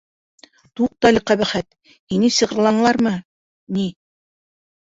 Туҡта 0.79 1.09
әле, 1.13 1.21
ҡәбәхәт! 1.31 1.69
һине 2.15 2.31
сихырланылармы 2.39 3.15
ни? 3.79 3.87